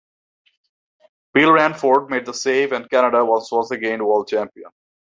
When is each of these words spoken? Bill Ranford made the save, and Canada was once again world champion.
Bill 1.31 1.51
Ranford 1.53 2.09
made 2.09 2.25
the 2.25 2.33
save, 2.33 2.71
and 2.71 2.89
Canada 2.89 3.23
was 3.23 3.51
once 3.51 3.69
again 3.69 4.03
world 4.03 4.27
champion. 4.27 4.71